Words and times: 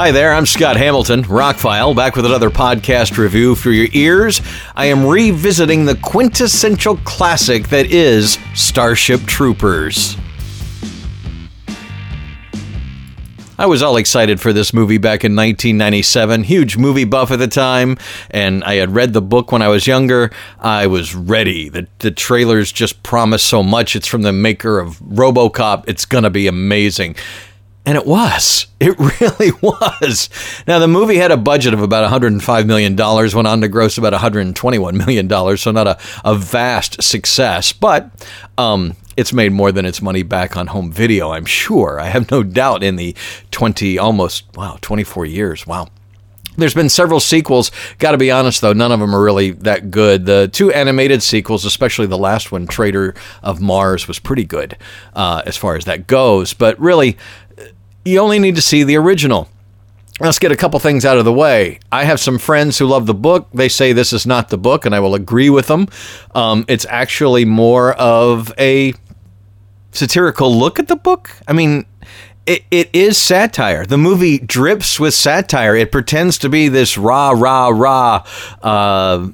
Hi 0.00 0.12
there, 0.12 0.32
I'm 0.32 0.46
Scott 0.46 0.78
Hamilton, 0.78 1.24
Rockfile, 1.24 1.94
back 1.94 2.16
with 2.16 2.24
another 2.24 2.48
podcast 2.48 3.18
review 3.18 3.54
for 3.54 3.70
your 3.70 3.88
ears. 3.92 4.40
I 4.74 4.86
am 4.86 5.06
revisiting 5.06 5.84
the 5.84 5.94
quintessential 5.94 6.96
classic 7.04 7.68
that 7.68 7.84
is 7.84 8.38
Starship 8.54 9.20
Troopers. 9.26 10.16
I 13.58 13.66
was 13.66 13.82
all 13.82 13.98
excited 13.98 14.40
for 14.40 14.54
this 14.54 14.72
movie 14.72 14.96
back 14.96 15.22
in 15.22 15.36
1997. 15.36 16.44
Huge 16.44 16.78
movie 16.78 17.04
buff 17.04 17.30
at 17.30 17.38
the 17.38 17.46
time, 17.46 17.98
and 18.30 18.64
I 18.64 18.76
had 18.76 18.94
read 18.94 19.12
the 19.12 19.20
book 19.20 19.52
when 19.52 19.60
I 19.60 19.68
was 19.68 19.86
younger. 19.86 20.30
I 20.58 20.86
was 20.86 21.14
ready. 21.14 21.68
The, 21.68 21.86
the 21.98 22.10
trailers 22.10 22.72
just 22.72 23.02
promise 23.02 23.42
so 23.42 23.62
much. 23.62 23.94
It's 23.94 24.06
from 24.06 24.22
the 24.22 24.32
maker 24.32 24.78
of 24.78 24.98
Robocop. 25.00 25.84
It's 25.86 26.06
going 26.06 26.24
to 26.24 26.30
be 26.30 26.46
amazing. 26.46 27.16
And 27.86 27.96
it 27.96 28.06
was. 28.06 28.66
It 28.78 28.98
really 29.20 29.52
was. 29.62 30.28
Now, 30.66 30.78
the 30.78 30.88
movie 30.88 31.16
had 31.16 31.30
a 31.30 31.36
budget 31.36 31.74
of 31.74 31.82
about 31.82 32.10
$105 32.10 32.66
million, 32.66 32.94
went 32.96 33.48
on 33.48 33.60
to 33.60 33.68
gross 33.68 33.98
about 33.98 34.12
$121 34.12 35.06
million, 35.06 35.56
so 35.56 35.70
not 35.70 35.86
a, 35.86 35.98
a 36.24 36.34
vast 36.34 37.02
success, 37.02 37.72
but 37.72 38.10
um, 38.58 38.96
it's 39.16 39.32
made 39.32 39.52
more 39.52 39.72
than 39.72 39.86
its 39.86 40.02
money 40.02 40.22
back 40.22 40.56
on 40.56 40.68
home 40.68 40.92
video, 40.92 41.30
I'm 41.30 41.46
sure. 41.46 41.98
I 41.98 42.06
have 42.06 42.30
no 42.30 42.42
doubt 42.42 42.82
in 42.82 42.96
the 42.96 43.14
20, 43.50 43.98
almost, 43.98 44.44
wow, 44.54 44.78
24 44.80 45.26
years. 45.26 45.66
Wow. 45.66 45.88
There's 46.56 46.74
been 46.74 46.88
several 46.88 47.20
sequels. 47.20 47.70
Got 47.98 48.12
to 48.12 48.18
be 48.18 48.30
honest, 48.30 48.60
though, 48.60 48.72
none 48.72 48.92
of 48.92 49.00
them 49.00 49.14
are 49.14 49.22
really 49.22 49.52
that 49.52 49.90
good. 49.90 50.26
The 50.26 50.48
two 50.52 50.72
animated 50.72 51.22
sequels, 51.22 51.64
especially 51.64 52.06
the 52.06 52.18
last 52.18 52.52
one, 52.52 52.66
Traitor 52.66 53.14
of 53.42 53.60
Mars, 53.60 54.06
was 54.06 54.18
pretty 54.18 54.44
good 54.44 54.76
uh, 55.14 55.42
as 55.46 55.56
far 55.56 55.76
as 55.76 55.84
that 55.86 56.06
goes. 56.06 56.52
But 56.52 56.78
really, 56.78 57.16
you 58.04 58.18
only 58.18 58.38
need 58.38 58.56
to 58.56 58.62
see 58.62 58.82
the 58.82 58.96
original. 58.96 59.48
Let's 60.20 60.38
get 60.38 60.52
a 60.52 60.56
couple 60.56 60.78
things 60.80 61.06
out 61.06 61.16
of 61.16 61.24
the 61.24 61.32
way. 61.32 61.80
I 61.90 62.04
have 62.04 62.20
some 62.20 62.38
friends 62.38 62.78
who 62.78 62.86
love 62.86 63.06
the 63.06 63.14
book. 63.14 63.48
They 63.54 63.70
say 63.70 63.94
this 63.94 64.12
is 64.12 64.26
not 64.26 64.50
the 64.50 64.58
book, 64.58 64.84
and 64.84 64.94
I 64.94 65.00
will 65.00 65.14
agree 65.14 65.48
with 65.48 65.66
them. 65.66 65.88
Um, 66.34 66.66
it's 66.68 66.84
actually 66.90 67.46
more 67.46 67.94
of 67.94 68.52
a 68.58 68.92
satirical 69.92 70.54
look 70.54 70.78
at 70.78 70.88
the 70.88 70.96
book. 70.96 71.30
I 71.48 71.54
mean, 71.54 71.86
it, 72.44 72.64
it 72.70 72.90
is 72.92 73.16
satire. 73.16 73.86
The 73.86 73.96
movie 73.96 74.38
drips 74.38 75.00
with 75.00 75.14
satire. 75.14 75.74
It 75.74 75.90
pretends 75.90 76.36
to 76.38 76.48
be 76.48 76.68
this 76.68 76.98
rah, 76.98 77.30
rah, 77.30 77.68
rah. 77.68 78.26
Uh, 78.62 79.28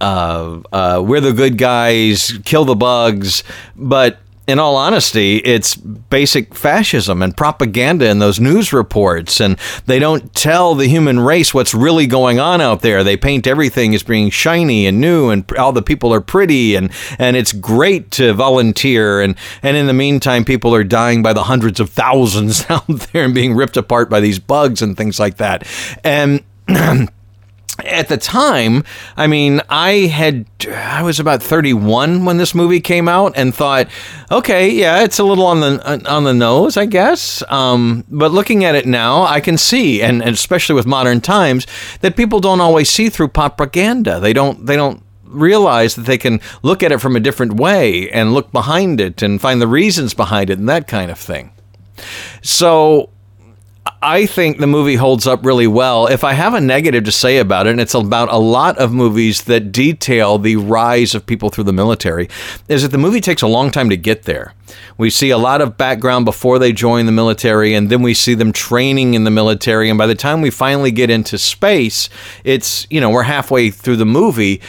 uh, 0.00 0.60
uh, 0.72 1.02
we're 1.04 1.20
the 1.20 1.32
good 1.32 1.58
guys, 1.58 2.38
kill 2.44 2.64
the 2.64 2.74
bugs, 2.74 3.42
but 3.76 4.18
in 4.50 4.58
all 4.58 4.76
honesty, 4.76 5.36
it's 5.38 5.76
basic 5.76 6.54
fascism 6.54 7.22
and 7.22 7.36
propaganda 7.36 8.08
in 8.08 8.18
those 8.18 8.40
news 8.40 8.72
reports. 8.72 9.40
And 9.40 9.56
they 9.86 9.98
don't 9.98 10.34
tell 10.34 10.74
the 10.74 10.88
human 10.88 11.20
race 11.20 11.54
what's 11.54 11.72
really 11.72 12.06
going 12.06 12.40
on 12.40 12.60
out 12.60 12.82
there. 12.82 13.04
They 13.04 13.16
paint 13.16 13.46
everything 13.46 13.94
as 13.94 14.02
being 14.02 14.30
shiny 14.30 14.86
and 14.86 15.00
new, 15.00 15.30
and 15.30 15.50
all 15.56 15.72
the 15.72 15.82
people 15.82 16.12
are 16.12 16.20
pretty, 16.20 16.74
and, 16.74 16.90
and 17.18 17.36
it's 17.36 17.52
great 17.52 18.10
to 18.12 18.34
volunteer. 18.34 19.20
And, 19.20 19.36
and 19.62 19.76
in 19.76 19.86
the 19.86 19.92
meantime, 19.92 20.44
people 20.44 20.74
are 20.74 20.84
dying 20.84 21.22
by 21.22 21.32
the 21.32 21.44
hundreds 21.44 21.80
of 21.80 21.90
thousands 21.90 22.66
out 22.68 22.86
there 22.86 23.24
and 23.24 23.34
being 23.34 23.54
ripped 23.54 23.76
apart 23.76 24.10
by 24.10 24.20
these 24.20 24.38
bugs 24.38 24.82
and 24.82 24.96
things 24.96 25.20
like 25.20 25.36
that. 25.36 25.66
And 26.04 26.42
at 27.84 28.08
the 28.08 28.16
time, 28.16 28.84
I 29.16 29.26
mean, 29.26 29.60
I 29.68 30.06
had 30.06 30.46
I 30.68 31.02
was 31.02 31.20
about 31.20 31.42
31 31.42 32.24
when 32.24 32.36
this 32.36 32.54
movie 32.54 32.80
came 32.80 33.08
out 33.08 33.32
and 33.36 33.54
thought, 33.54 33.88
okay, 34.30 34.70
yeah, 34.70 35.02
it's 35.02 35.18
a 35.18 35.24
little 35.24 35.46
on 35.46 35.60
the 35.60 36.10
on 36.10 36.24
the 36.24 36.34
nose, 36.34 36.76
I 36.76 36.86
guess. 36.86 37.42
Um, 37.48 38.04
but 38.08 38.32
looking 38.32 38.64
at 38.64 38.74
it 38.74 38.86
now, 38.86 39.22
I 39.22 39.40
can 39.40 39.58
see, 39.58 40.02
and, 40.02 40.22
and 40.22 40.32
especially 40.34 40.74
with 40.74 40.86
modern 40.86 41.20
times, 41.20 41.66
that 42.00 42.16
people 42.16 42.40
don't 42.40 42.60
always 42.60 42.90
see 42.90 43.08
through 43.08 43.28
propaganda. 43.28 44.20
They 44.20 44.32
don't 44.32 44.66
they 44.66 44.76
don't 44.76 45.02
realize 45.24 45.94
that 45.94 46.06
they 46.06 46.18
can 46.18 46.40
look 46.62 46.82
at 46.82 46.92
it 46.92 46.98
from 46.98 47.16
a 47.16 47.20
different 47.20 47.54
way 47.54 48.10
and 48.10 48.34
look 48.34 48.50
behind 48.52 49.00
it 49.00 49.22
and 49.22 49.40
find 49.40 49.62
the 49.62 49.68
reasons 49.68 50.12
behind 50.12 50.50
it 50.50 50.58
and 50.58 50.68
that 50.68 50.88
kind 50.88 51.10
of 51.10 51.18
thing. 51.18 51.52
So 52.42 53.10
I 54.02 54.24
think 54.24 54.58
the 54.58 54.66
movie 54.66 54.94
holds 54.94 55.26
up 55.26 55.44
really 55.44 55.66
well. 55.66 56.06
If 56.06 56.24
I 56.24 56.32
have 56.32 56.54
a 56.54 56.60
negative 56.60 57.04
to 57.04 57.12
say 57.12 57.36
about 57.36 57.66
it, 57.66 57.70
and 57.70 57.80
it's 57.80 57.92
about 57.92 58.32
a 58.32 58.38
lot 58.38 58.78
of 58.78 58.92
movies 58.92 59.42
that 59.42 59.72
detail 59.72 60.38
the 60.38 60.56
rise 60.56 61.14
of 61.14 61.26
people 61.26 61.50
through 61.50 61.64
the 61.64 61.72
military, 61.74 62.26
is 62.66 62.82
that 62.82 62.92
the 62.92 62.98
movie 62.98 63.20
takes 63.20 63.42
a 63.42 63.46
long 63.46 63.70
time 63.70 63.90
to 63.90 63.98
get 63.98 64.22
there. 64.22 64.54
We 64.96 65.10
see 65.10 65.28
a 65.28 65.36
lot 65.36 65.60
of 65.60 65.76
background 65.76 66.24
before 66.24 66.58
they 66.58 66.72
join 66.72 67.04
the 67.04 67.12
military, 67.12 67.74
and 67.74 67.90
then 67.90 68.00
we 68.00 68.14
see 68.14 68.32
them 68.32 68.52
training 68.52 69.12
in 69.12 69.24
the 69.24 69.30
military. 69.30 69.90
And 69.90 69.98
by 69.98 70.06
the 70.06 70.14
time 70.14 70.40
we 70.40 70.50
finally 70.50 70.92
get 70.92 71.10
into 71.10 71.36
space, 71.36 72.08
it's, 72.42 72.86
you 72.88 73.02
know, 73.02 73.10
we're 73.10 73.24
halfway 73.24 73.70
through 73.70 73.96
the 73.96 74.06
movie, 74.06 74.62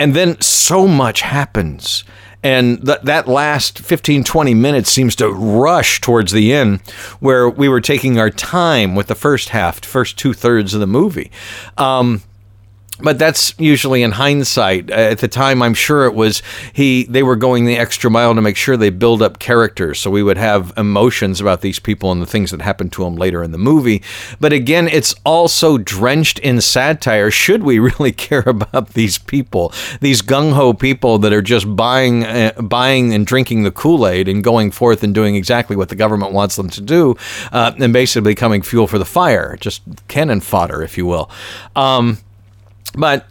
and 0.00 0.14
then 0.14 0.40
so 0.40 0.88
much 0.88 1.20
happens 1.20 2.02
and 2.42 2.84
th- 2.84 3.00
that 3.02 3.26
last 3.28 3.78
15, 3.78 4.24
20 4.24 4.54
minutes 4.54 4.90
seems 4.90 5.16
to 5.16 5.28
rush 5.30 6.00
towards 6.00 6.32
the 6.32 6.52
end, 6.52 6.80
where 7.20 7.48
we 7.48 7.68
were 7.68 7.80
taking 7.80 8.18
our 8.18 8.30
time 8.30 8.94
with 8.94 9.08
the 9.08 9.14
first 9.14 9.50
half, 9.50 9.84
first 9.84 10.18
two 10.18 10.32
thirds 10.32 10.74
of 10.74 10.80
the 10.80 10.86
movie. 10.86 11.30
Um, 11.76 12.22
but 13.00 13.18
that's 13.18 13.54
usually 13.58 14.02
in 14.02 14.12
hindsight. 14.12 14.90
At 14.90 15.18
the 15.18 15.28
time, 15.28 15.62
I'm 15.62 15.74
sure 15.74 16.04
it 16.04 16.14
was 16.14 16.42
he. 16.72 17.04
They 17.04 17.22
were 17.22 17.36
going 17.36 17.64
the 17.64 17.76
extra 17.76 18.10
mile 18.10 18.34
to 18.34 18.40
make 18.40 18.56
sure 18.56 18.76
they 18.76 18.90
build 18.90 19.22
up 19.22 19.38
characters, 19.38 19.98
so 19.98 20.10
we 20.10 20.22
would 20.22 20.36
have 20.36 20.72
emotions 20.76 21.40
about 21.40 21.60
these 21.60 21.78
people 21.78 22.10
and 22.12 22.20
the 22.20 22.26
things 22.26 22.50
that 22.50 22.60
happened 22.60 22.92
to 22.94 23.04
them 23.04 23.16
later 23.16 23.42
in 23.42 23.52
the 23.52 23.58
movie. 23.58 24.02
But 24.40 24.52
again, 24.52 24.88
it's 24.88 25.14
also 25.24 25.78
drenched 25.78 26.38
in 26.40 26.60
satire. 26.60 27.30
Should 27.30 27.62
we 27.62 27.78
really 27.88 28.12
care 28.12 28.44
about 28.46 28.90
these 28.90 29.18
people, 29.18 29.72
these 30.00 30.22
gung 30.22 30.52
ho 30.52 30.72
people 30.72 31.18
that 31.18 31.32
are 31.32 31.42
just 31.42 31.76
buying, 31.76 32.24
uh, 32.24 32.52
buying 32.60 33.14
and 33.14 33.26
drinking 33.26 33.62
the 33.62 33.70
Kool 33.70 34.06
Aid 34.06 34.28
and 34.28 34.42
going 34.42 34.70
forth 34.70 35.02
and 35.02 35.14
doing 35.14 35.36
exactly 35.36 35.76
what 35.76 35.88
the 35.88 35.94
government 35.94 36.32
wants 36.32 36.56
them 36.56 36.68
to 36.70 36.80
do, 36.80 37.16
uh, 37.52 37.72
and 37.78 37.92
basically 37.92 38.32
becoming 38.32 38.62
fuel 38.62 38.86
for 38.86 38.98
the 38.98 39.04
fire, 39.04 39.56
just 39.60 39.82
cannon 40.08 40.40
fodder, 40.40 40.82
if 40.82 40.98
you 40.98 41.06
will. 41.06 41.30
Um, 41.76 42.18
but 42.96 43.26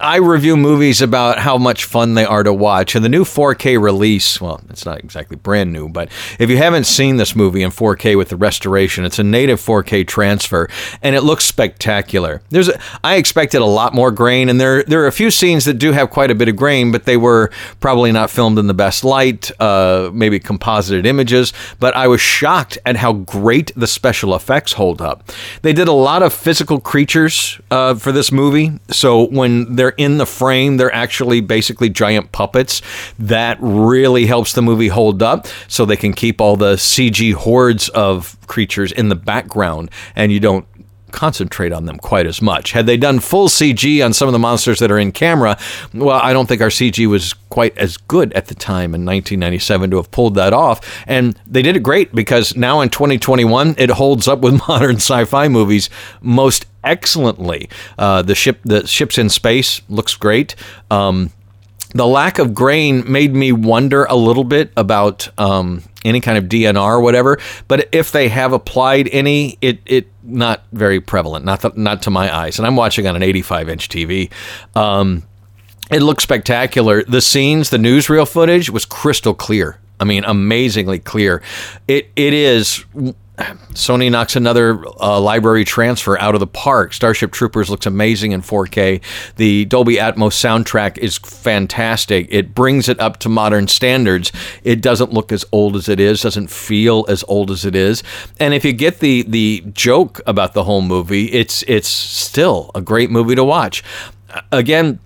I 0.00 0.16
review 0.16 0.56
movies 0.56 1.02
about 1.02 1.38
how 1.38 1.58
much 1.58 1.84
fun 1.84 2.14
they 2.14 2.24
are 2.24 2.42
to 2.42 2.52
watch. 2.52 2.94
And 2.94 3.04
the 3.04 3.08
new 3.08 3.24
4K 3.24 3.80
release, 3.82 4.40
well, 4.40 4.60
it's 4.70 4.84
not 4.84 5.00
exactly 5.00 5.36
brand 5.36 5.72
new, 5.72 5.88
but 5.88 6.08
if 6.38 6.50
you 6.50 6.56
haven't 6.56 6.84
seen 6.84 7.16
this 7.16 7.34
movie 7.34 7.62
in 7.62 7.70
4K 7.70 8.16
with 8.16 8.28
the 8.28 8.36
restoration, 8.36 9.04
it's 9.04 9.18
a 9.18 9.24
native 9.24 9.60
4K 9.60 10.06
transfer 10.06 10.68
and 11.02 11.16
it 11.16 11.22
looks 11.22 11.44
spectacular. 11.44 12.42
There's 12.50 12.68
a, 12.68 12.80
I 13.02 13.16
expected 13.16 13.60
a 13.60 13.66
lot 13.66 13.92
more 13.94 14.10
grain 14.10 14.48
and 14.48 14.60
there 14.60 14.84
there 14.84 15.02
are 15.02 15.08
a 15.08 15.12
few 15.12 15.30
scenes 15.30 15.64
that 15.64 15.74
do 15.74 15.92
have 15.92 16.10
quite 16.10 16.30
a 16.30 16.34
bit 16.34 16.48
of 16.48 16.56
grain, 16.56 16.92
but 16.92 17.04
they 17.04 17.16
were 17.16 17.50
probably 17.80 18.12
not 18.12 18.30
filmed 18.30 18.58
in 18.58 18.68
the 18.68 18.74
best 18.74 19.04
light, 19.04 19.50
uh, 19.60 20.10
maybe 20.12 20.38
composited 20.38 21.06
images, 21.06 21.52
but 21.80 21.96
I 21.96 22.06
was 22.06 22.20
shocked 22.20 22.78
at 22.86 22.96
how 22.96 23.14
great 23.14 23.72
the 23.74 23.86
special 23.86 24.34
effects 24.34 24.74
hold 24.74 25.02
up. 25.02 25.30
They 25.62 25.72
did 25.72 25.88
a 25.88 25.92
lot 25.92 26.22
of 26.22 26.32
physical 26.32 26.80
creatures 26.80 27.60
uh, 27.70 27.94
for 27.94 28.12
this 28.12 28.30
movie. 28.30 28.78
So 28.90 29.26
when 29.26 29.74
they're 29.74 29.87
they're 29.88 30.06
in 30.06 30.18
the 30.18 30.26
frame, 30.26 30.76
they're 30.76 30.94
actually 30.94 31.40
basically 31.40 31.88
giant 31.88 32.30
puppets. 32.32 32.82
That 33.18 33.56
really 33.60 34.26
helps 34.26 34.52
the 34.52 34.60
movie 34.60 34.88
hold 34.88 35.22
up 35.22 35.46
so 35.66 35.84
they 35.84 35.96
can 35.96 36.12
keep 36.12 36.40
all 36.40 36.56
the 36.56 36.74
CG 36.74 37.32
hordes 37.32 37.88
of 37.90 38.36
creatures 38.46 38.92
in 38.92 39.08
the 39.08 39.14
background 39.14 39.90
and 40.14 40.30
you 40.30 40.40
don't 40.40 40.66
concentrate 41.12 41.72
on 41.72 41.86
them 41.86 41.98
quite 41.98 42.26
as 42.26 42.40
much. 42.42 42.72
Had 42.72 42.86
they 42.86 42.96
done 42.96 43.20
full 43.20 43.48
CG 43.48 44.04
on 44.04 44.12
some 44.12 44.28
of 44.28 44.32
the 44.32 44.38
monsters 44.38 44.78
that 44.80 44.90
are 44.90 44.98
in 44.98 45.12
camera, 45.12 45.58
well, 45.94 46.20
I 46.22 46.32
don't 46.32 46.46
think 46.46 46.60
our 46.60 46.68
CG 46.68 47.06
was 47.06 47.34
quite 47.48 47.76
as 47.78 47.96
good 47.96 48.32
at 48.34 48.46
the 48.46 48.54
time 48.54 48.94
in 48.94 49.04
1997 49.04 49.90
to 49.90 49.96
have 49.96 50.10
pulled 50.10 50.34
that 50.34 50.52
off. 50.52 50.80
And 51.06 51.38
they 51.46 51.62
did 51.62 51.76
it 51.76 51.82
great 51.82 52.14
because 52.14 52.56
now 52.56 52.80
in 52.80 52.90
2021, 52.90 53.74
it 53.78 53.90
holds 53.90 54.28
up 54.28 54.40
with 54.40 54.58
modern 54.68 54.96
sci 54.96 55.24
fi 55.24 55.48
movies 55.48 55.90
most 56.20 56.66
excellently. 56.84 57.68
Uh, 57.98 58.22
the 58.22 58.34
ship, 58.34 58.60
the 58.64 58.86
ships 58.86 59.18
in 59.18 59.28
space 59.28 59.82
looks 59.88 60.14
great. 60.14 60.54
Um, 60.90 61.30
the 61.94 62.06
lack 62.06 62.38
of 62.38 62.54
grain 62.54 63.10
made 63.10 63.34
me 63.34 63.52
wonder 63.52 64.04
a 64.04 64.14
little 64.14 64.44
bit 64.44 64.72
about 64.76 65.28
um, 65.38 65.82
any 66.04 66.20
kind 66.20 66.36
of 66.36 66.44
DNR 66.44 66.76
or 66.76 67.00
whatever. 67.00 67.38
But 67.66 67.88
if 67.92 68.12
they 68.12 68.28
have 68.28 68.52
applied 68.52 69.08
any, 69.10 69.58
it 69.60 69.80
it 69.86 70.08
not 70.22 70.64
very 70.72 71.00
prevalent, 71.00 71.44
not 71.44 71.76
not 71.76 72.02
to 72.02 72.10
my 72.10 72.34
eyes. 72.34 72.58
And 72.58 72.66
I'm 72.66 72.76
watching 72.76 73.06
on 73.06 73.16
an 73.16 73.22
85 73.22 73.68
inch 73.68 73.88
TV. 73.88 74.30
Um, 74.74 75.22
it 75.90 76.02
looks 76.02 76.22
spectacular. 76.22 77.02
The 77.04 77.22
scenes, 77.22 77.70
the 77.70 77.78
newsreel 77.78 78.28
footage 78.28 78.68
was 78.68 78.84
crystal 78.84 79.34
clear. 79.34 79.78
I 80.00 80.04
mean, 80.04 80.24
amazingly 80.24 80.98
clear. 80.98 81.42
It 81.86 82.10
it 82.14 82.34
is 82.34 82.84
Sony 83.38 84.10
knocks 84.10 84.34
another 84.34 84.84
uh, 85.00 85.20
library 85.20 85.64
transfer 85.64 86.18
out 86.18 86.34
of 86.34 86.40
the 86.40 86.46
park. 86.46 86.92
Starship 86.92 87.30
Troopers 87.30 87.70
looks 87.70 87.86
amazing 87.86 88.32
in 88.32 88.42
4K. 88.42 89.00
The 89.36 89.64
Dolby 89.66 89.94
Atmos 89.96 90.34
soundtrack 90.34 90.98
is 90.98 91.18
fantastic. 91.18 92.26
It 92.30 92.54
brings 92.54 92.88
it 92.88 92.98
up 92.98 93.18
to 93.18 93.28
modern 93.28 93.68
standards. 93.68 94.32
It 94.64 94.80
doesn't 94.80 95.12
look 95.12 95.30
as 95.30 95.44
old 95.52 95.76
as 95.76 95.88
it 95.88 96.00
is, 96.00 96.22
doesn't 96.22 96.50
feel 96.50 97.04
as 97.08 97.24
old 97.28 97.50
as 97.50 97.64
it 97.64 97.76
is. 97.76 98.02
And 98.40 98.54
if 98.54 98.64
you 98.64 98.72
get 98.72 98.98
the 98.98 99.22
the 99.22 99.64
joke 99.72 100.20
about 100.26 100.54
the 100.54 100.64
whole 100.64 100.82
movie, 100.82 101.26
it's 101.26 101.62
it's 101.68 101.88
still 101.88 102.70
a 102.74 102.80
great 102.80 103.10
movie 103.10 103.36
to 103.36 103.44
watch. 103.44 103.84
Again, 104.50 104.98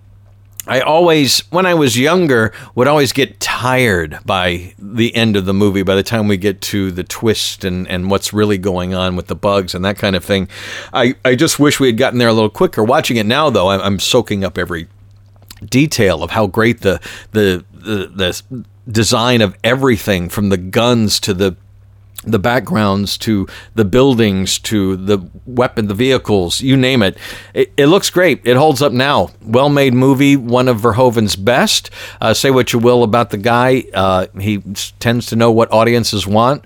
I 0.67 0.81
always, 0.81 1.41
when 1.51 1.67
I 1.67 1.75
was 1.75 1.99
younger, 1.99 2.53
would 2.77 2.87
always 2.87 3.13
get 3.13 3.41
tired 3.41 4.21
by 4.25 4.75
the 4.79 5.15
end 5.15 5.37
of 5.37 5.45
the 5.45 5.55
movie, 5.55 5.83
by 5.83 5.97
the 5.97 6.05
time 6.05 6.29
we 6.29 6.37
get 6.37 6.61
to 6.63 6.93
the 6.93 7.03
twist 7.03 7.65
and, 7.65 7.89
and 7.89 8.11
what's 8.11 8.33
really 8.33 8.59
going 8.59 8.95
on 8.95 9.17
with 9.17 9.27
the 9.27 9.35
bugs 9.35 9.75
and 9.75 9.85
that 9.85 9.99
kind 9.99 10.15
of 10.15 10.25
thing. 10.25 10.49
I, 10.93 11.17
I 11.25 11.35
just 11.35 11.59
wish 11.59 11.81
we 11.81 11.89
had 11.89 11.97
gotten 11.97 12.21
there 12.21 12.29
a 12.29 12.33
little 12.33 12.51
quicker. 12.51 12.85
Watching 12.85 13.17
it 13.17 13.27
now, 13.27 13.51
though, 13.51 13.71
I'm, 13.71 13.81
I'm 13.81 13.99
soaking 13.99 14.45
up 14.45 14.57
every 14.57 14.87
detail 15.65 16.23
of 16.23 16.31
how 16.31 16.47
great 16.47 16.83
the, 16.83 17.01
the, 17.33 17.65
the, 17.73 18.13
the 18.15 18.65
design 18.89 19.41
of 19.41 19.57
everything 19.65 20.29
from 20.29 20.49
the 20.49 20.57
guns 20.57 21.19
to 21.21 21.35
the 21.35 21.57
the 22.23 22.39
backgrounds 22.39 23.19
to 23.19 23.47
the 23.75 23.85
buildings 23.85 24.59
to 24.61 24.97
the 24.97 25.19
weapon, 25.47 25.89
the 25.89 25.95
vehicles, 25.95 26.61
you 26.61 26.77
name 26.77 27.03
it. 27.03 27.17
It, 27.55 27.73
it 27.77 27.87
looks 27.87 28.11
great. 28.11 28.47
It 28.47 28.57
holds 28.57 28.83
up 28.83 28.93
now. 28.93 29.31
Well 29.43 29.69
made 29.69 29.95
movie, 29.95 30.37
one 30.37 30.69
of 30.69 30.81
Verhoeven's 30.81 31.37
best. 31.37 31.91
Uh, 32.21 32.35
say 32.35 32.51
what 32.51 32.73
you 32.73 32.79
will 32.79 33.03
about 33.03 33.31
the 33.31 33.39
guy, 33.39 33.85
uh, 33.95 34.27
he 34.39 34.59
tends 35.01 35.27
to 35.27 35.37
know 35.37 35.51
what 35.51 35.73
audiences 35.73 36.27
want. 36.27 36.65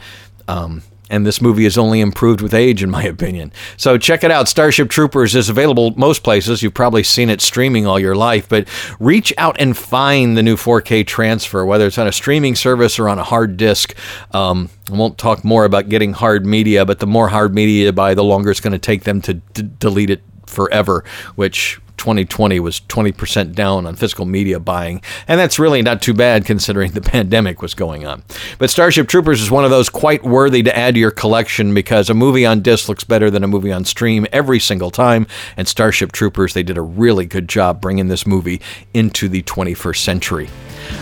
Um, 0.49 0.83
and 1.11 1.27
this 1.27 1.41
movie 1.41 1.65
is 1.67 1.79
only 1.79 2.01
improved 2.01 2.41
with 2.41 2.55
age, 2.55 2.83
in 2.83 2.91
my 2.91 3.03
opinion. 3.17 3.53
So 3.77 3.99
check 3.99 4.25
it 4.25 4.31
out. 4.31 4.49
Starship 4.49 4.91
Troopers 4.91 5.35
is 5.35 5.49
available 5.49 5.93
most 5.97 6.23
places. 6.23 6.63
You've 6.63 6.75
probably 6.75 7.03
seen 7.03 7.31
it 7.31 7.41
streaming 7.41 7.87
all 7.87 7.99
your 7.99 8.17
life, 8.17 8.49
but 8.49 8.69
reach 8.99 9.33
out 9.39 9.57
and 9.61 9.77
find 9.77 10.37
the 10.37 10.43
new 10.43 10.57
4K 10.57 11.07
transfer, 11.07 11.65
whether 11.65 11.87
it's 11.87 11.99
on 11.99 12.07
a 12.07 12.13
streaming 12.13 12.55
service 12.55 12.99
or 12.99 13.09
on 13.09 13.19
a 13.19 13.25
hard 13.25 13.57
disk. 13.57 13.95
Um, 14.33 14.69
I 14.91 14.97
won't 14.97 15.19
talk 15.19 15.45
more 15.45 15.65
about 15.65 15.89
getting 15.89 16.13
hard 16.13 16.47
media, 16.47 16.85
but 16.85 16.99
the 16.99 17.07
more 17.07 17.29
hard 17.29 17.55
media 17.55 17.87
you 17.87 17.93
buy, 17.93 18.15
the 18.15 18.25
longer 18.25 18.51
it's 18.51 18.61
going 18.61 18.73
to 18.73 18.79
take 18.79 19.05
them 19.05 19.21
to 19.23 19.35
d- 19.35 19.71
delete 19.79 20.11
it 20.11 20.23
forever, 20.47 21.05
which 21.35 21.81
2020 21.97 22.61
was 22.61 22.81
20% 22.81 23.55
down 23.55 23.87
on 23.87 23.97
physical 23.97 24.25
media 24.25 24.61
buying. 24.61 25.03
And 25.27 25.41
that's 25.41 25.59
really 25.59 25.83
not 25.83 26.03
too 26.03 26.15
bad 26.15 26.45
considering 26.45 26.93
the 26.93 27.01
pandemic 27.17 27.63
was 27.63 27.75
going 27.75 28.07
on. 28.07 28.23
But 28.59 28.71
Starship 28.71 29.09
Troopers 29.09 29.41
is 29.41 29.51
one 29.51 29.65
of 29.65 29.71
those 29.71 29.89
quite 29.89 30.25
worthy 30.25 30.63
to 30.63 30.77
add 30.77 30.95
to 30.95 31.01
your 31.01 31.11
collection 31.11 31.75
because 31.75 32.11
a 32.11 32.15
movie 32.15 32.47
on 32.47 32.61
disc 32.61 32.89
looks 32.89 33.05
better 33.05 33.31
than 33.31 33.45
a 33.45 33.49
movie 33.49 33.73
on 33.73 33.85
stream 33.85 34.27
every 34.33 34.61
single 34.61 34.91
time. 34.91 35.27
And 35.57 35.67
Starship 35.67 36.13
Troopers, 36.13 36.55
they 36.55 36.63
did 36.63 36.79
a 36.79 36.83
really 36.83 37.27
good 37.27 37.49
job 37.49 37.81
bringing 37.81 38.09
this 38.09 38.27
movie 38.27 38.61
into 38.95 39.29
the 39.29 39.43
21st 39.43 39.99
century. 39.99 40.49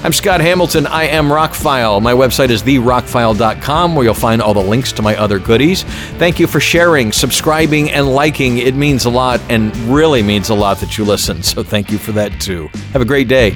I'm 0.02 0.12
Scott 0.12 0.40
Hamilton. 0.40 0.86
I 0.86 1.04
am 1.04 1.26
Rockfile. 1.26 2.02
My 2.02 2.12
website 2.12 2.50
is 2.50 2.62
therockfile.com 2.62 3.94
where 3.94 4.04
you'll 4.04 4.14
find 4.14 4.42
all 4.42 4.54
the 4.54 4.60
links 4.60 4.92
to 4.92 5.02
my 5.02 5.16
other 5.16 5.38
goodies. 5.38 5.84
Thank 6.18 6.38
you 6.38 6.46
for 6.46 6.60
sharing, 6.60 7.12
subscribing, 7.12 7.90
and 7.90 8.08
liking. 8.08 8.58
It 8.58 8.74
means 8.74 9.04
a 9.04 9.10
lot 9.10 9.40
and 9.48 9.74
really 9.88 10.22
means 10.22 10.50
a 10.50 10.54
lot 10.54 10.78
that 10.78 10.98
you 10.98 11.04
listen. 11.04 11.42
So 11.42 11.62
thank 11.62 11.90
you 11.90 11.98
for 11.98 12.12
that 12.12 12.40
too. 12.40 12.68
Have 12.92 13.02
a 13.02 13.06
great 13.06 13.28
day. 13.28 13.54